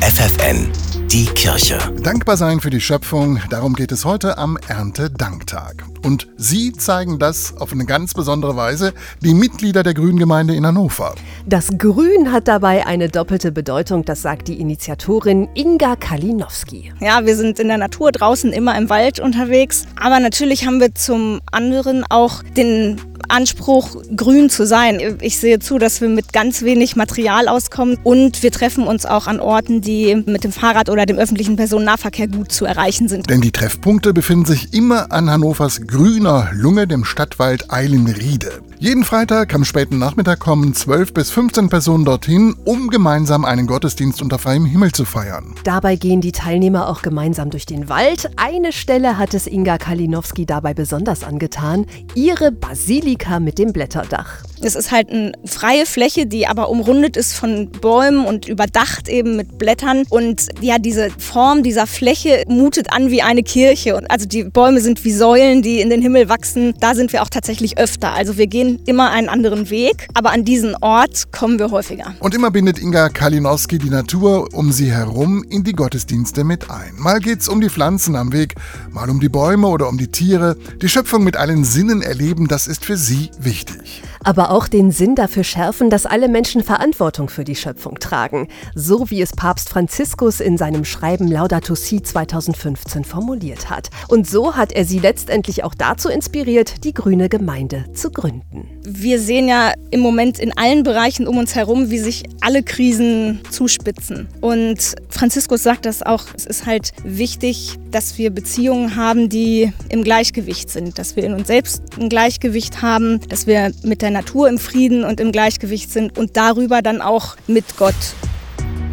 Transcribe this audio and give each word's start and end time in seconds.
FFN, 0.00 0.70
die 1.08 1.26
Kirche. 1.26 1.76
Dankbar 2.02 2.36
sein 2.36 2.60
für 2.60 2.70
die 2.70 2.80
Schöpfung, 2.80 3.40
darum 3.50 3.74
geht 3.74 3.90
es 3.90 4.04
heute 4.04 4.38
am 4.38 4.56
Erntedanktag. 4.68 5.84
Und 6.04 6.28
Sie 6.36 6.72
zeigen 6.72 7.18
das 7.18 7.56
auf 7.56 7.72
eine 7.72 7.84
ganz 7.84 8.14
besondere 8.14 8.54
Weise, 8.54 8.94
die 9.22 9.34
Mitglieder 9.34 9.82
der 9.82 9.94
Grüngemeinde 9.94 10.54
in 10.54 10.64
Hannover. 10.64 11.14
Das 11.48 11.78
Grün 11.78 12.30
hat 12.30 12.46
dabei 12.46 12.86
eine 12.86 13.08
doppelte 13.08 13.52
Bedeutung, 13.52 14.04
das 14.04 14.20
sagt 14.20 14.48
die 14.48 14.60
Initiatorin 14.60 15.48
Inga 15.54 15.96
Kalinowski. 15.96 16.92
Ja, 17.00 17.24
wir 17.24 17.36
sind 17.36 17.58
in 17.58 17.68
der 17.68 17.78
Natur 17.78 18.12
draußen 18.12 18.52
immer 18.52 18.76
im 18.76 18.90
Wald 18.90 19.18
unterwegs, 19.18 19.86
aber 19.96 20.20
natürlich 20.20 20.66
haben 20.66 20.78
wir 20.78 20.94
zum 20.94 21.40
anderen 21.50 22.04
auch 22.10 22.42
den 22.42 23.00
Anspruch, 23.28 24.02
grün 24.14 24.50
zu 24.50 24.66
sein. 24.66 25.16
Ich 25.20 25.38
sehe 25.38 25.58
zu, 25.58 25.78
dass 25.78 26.00
wir 26.00 26.08
mit 26.08 26.32
ganz 26.32 26.62
wenig 26.62 26.96
Material 26.96 27.48
auskommen 27.48 27.98
und 28.02 28.42
wir 28.42 28.50
treffen 28.50 28.86
uns 28.86 29.06
auch 29.06 29.26
an 29.26 29.40
Orten, 29.40 29.80
die 29.80 30.22
mit 30.26 30.44
dem 30.44 30.52
Fahrrad 30.52 30.88
oder 30.88 31.06
dem 31.06 31.18
öffentlichen 31.18 31.56
Personennahverkehr 31.56 32.28
gut 32.28 32.52
zu 32.52 32.64
erreichen 32.64 33.08
sind. 33.08 33.28
Denn 33.30 33.40
die 33.40 33.52
Treffpunkte 33.52 34.12
befinden 34.12 34.46
sich 34.46 34.74
immer 34.74 35.12
an 35.12 35.30
Hannovers 35.30 35.80
grüner 35.86 36.50
Lunge, 36.52 36.86
dem 36.86 37.04
Stadtwald 37.04 37.70
Eilenriede. 37.70 38.60
Jeden 38.80 39.04
Freitag 39.04 39.54
am 39.54 39.64
späten 39.64 39.98
Nachmittag 39.98 40.38
kommen 40.38 40.72
12 40.72 41.12
bis 41.12 41.30
15 41.38 41.68
Personen 41.68 42.04
dorthin, 42.04 42.56
um 42.64 42.88
gemeinsam 42.88 43.44
einen 43.44 43.68
Gottesdienst 43.68 44.20
unter 44.22 44.40
freiem 44.40 44.64
Himmel 44.64 44.90
zu 44.90 45.04
feiern. 45.04 45.54
Dabei 45.62 45.94
gehen 45.94 46.20
die 46.20 46.32
Teilnehmer 46.32 46.88
auch 46.88 47.00
gemeinsam 47.00 47.50
durch 47.50 47.64
den 47.64 47.88
Wald. 47.88 48.28
Eine 48.34 48.72
Stelle 48.72 49.18
hat 49.18 49.34
es 49.34 49.46
Inga 49.46 49.78
Kalinowski 49.78 50.46
dabei 50.46 50.74
besonders 50.74 51.22
angetan, 51.22 51.86
ihre 52.16 52.50
Basilika 52.50 53.38
mit 53.38 53.60
dem 53.60 53.72
Blätterdach. 53.72 54.47
Es 54.62 54.74
ist 54.74 54.90
halt 54.90 55.10
eine 55.10 55.32
freie 55.44 55.86
Fläche, 55.86 56.26
die 56.26 56.46
aber 56.46 56.68
umrundet 56.68 57.16
ist 57.16 57.34
von 57.34 57.70
Bäumen 57.70 58.24
und 58.24 58.48
überdacht 58.48 59.08
eben 59.08 59.36
mit 59.36 59.58
Blättern. 59.58 60.04
Und 60.10 60.48
ja, 60.60 60.78
diese 60.78 61.10
Form 61.18 61.62
dieser 61.62 61.86
Fläche 61.86 62.44
mutet 62.48 62.92
an 62.92 63.10
wie 63.10 63.22
eine 63.22 63.42
Kirche. 63.42 64.00
Also 64.08 64.26
die 64.26 64.44
Bäume 64.44 64.80
sind 64.80 65.04
wie 65.04 65.12
Säulen, 65.12 65.62
die 65.62 65.80
in 65.80 65.90
den 65.90 66.02
Himmel 66.02 66.28
wachsen. 66.28 66.74
Da 66.80 66.94
sind 66.94 67.12
wir 67.12 67.22
auch 67.22 67.30
tatsächlich 67.30 67.78
öfter. 67.78 68.12
Also 68.12 68.36
wir 68.36 68.46
gehen 68.46 68.80
immer 68.86 69.10
einen 69.10 69.28
anderen 69.28 69.70
Weg, 69.70 70.08
aber 70.14 70.30
an 70.32 70.44
diesen 70.44 70.74
Ort 70.80 71.32
kommen 71.32 71.58
wir 71.58 71.70
häufiger. 71.70 72.14
Und 72.20 72.34
immer 72.34 72.50
bindet 72.50 72.78
Inga 72.78 73.08
Kalinowski 73.08 73.78
die 73.78 73.90
Natur 73.90 74.48
um 74.52 74.72
sie 74.72 74.90
herum 74.92 75.44
in 75.48 75.64
die 75.64 75.72
Gottesdienste 75.72 76.44
mit 76.44 76.70
ein. 76.70 76.94
Mal 76.96 77.20
geht's 77.20 77.48
um 77.48 77.60
die 77.60 77.70
Pflanzen 77.70 78.16
am 78.16 78.32
Weg, 78.32 78.54
mal 78.90 79.08
um 79.10 79.20
die 79.20 79.28
Bäume 79.28 79.68
oder 79.68 79.88
um 79.88 79.98
die 79.98 80.08
Tiere. 80.08 80.56
Die 80.82 80.88
Schöpfung 80.88 81.24
mit 81.24 81.36
allen 81.36 81.64
Sinnen 81.64 82.02
erleben, 82.02 82.48
das 82.48 82.66
ist 82.66 82.84
für 82.84 82.96
sie 82.96 83.30
wichtig 83.38 84.02
aber 84.24 84.50
auch 84.50 84.68
den 84.68 84.90
Sinn 84.90 85.14
dafür 85.14 85.44
schärfen, 85.44 85.90
dass 85.90 86.06
alle 86.06 86.28
Menschen 86.28 86.62
Verantwortung 86.62 87.28
für 87.28 87.44
die 87.44 87.56
Schöpfung 87.56 87.98
tragen, 87.98 88.48
so 88.74 89.10
wie 89.10 89.22
es 89.22 89.32
Papst 89.32 89.68
Franziskus 89.68 90.40
in 90.40 90.56
seinem 90.56 90.84
Schreiben 90.84 91.28
Laudato 91.28 91.74
Si 91.74 92.02
2015 92.02 93.04
formuliert 93.04 93.70
hat. 93.70 93.90
Und 94.08 94.26
so 94.26 94.56
hat 94.56 94.72
er 94.72 94.84
sie 94.84 94.98
letztendlich 94.98 95.64
auch 95.64 95.74
dazu 95.74 96.08
inspiriert, 96.08 96.84
die 96.84 96.94
grüne 96.94 97.28
Gemeinde 97.28 97.92
zu 97.92 98.10
gründen. 98.10 98.77
Wir 98.90 99.20
sehen 99.20 99.48
ja 99.48 99.74
im 99.90 100.00
Moment 100.00 100.38
in 100.38 100.56
allen 100.56 100.82
Bereichen 100.82 101.26
um 101.26 101.36
uns 101.36 101.54
herum, 101.54 101.90
wie 101.90 101.98
sich 101.98 102.24
alle 102.40 102.62
Krisen 102.62 103.40
zuspitzen. 103.50 104.28
Und 104.40 104.94
Franziskus 105.10 105.62
sagt 105.62 105.84
das 105.84 106.02
auch, 106.02 106.24
es 106.34 106.46
ist 106.46 106.64
halt 106.64 106.92
wichtig, 107.04 107.74
dass 107.90 108.16
wir 108.16 108.30
Beziehungen 108.30 108.96
haben, 108.96 109.28
die 109.28 109.74
im 109.90 110.04
Gleichgewicht 110.04 110.70
sind, 110.70 110.98
dass 110.98 111.16
wir 111.16 111.24
in 111.24 111.34
uns 111.34 111.48
selbst 111.48 111.82
ein 112.00 112.08
Gleichgewicht 112.08 112.80
haben, 112.80 113.20
dass 113.28 113.46
wir 113.46 113.72
mit 113.82 114.00
der 114.00 114.10
Natur 114.10 114.48
im 114.48 114.56
Frieden 114.56 115.04
und 115.04 115.20
im 115.20 115.32
Gleichgewicht 115.32 115.92
sind 115.92 116.16
und 116.16 116.38
darüber 116.38 116.80
dann 116.80 117.02
auch 117.02 117.36
mit 117.46 117.76
Gott. 117.76 117.94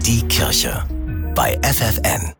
Die 0.05 0.23
Kirche 0.27 0.83
bei 1.35 1.57
FFN. 1.63 2.33